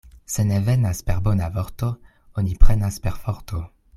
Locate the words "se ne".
0.35-0.55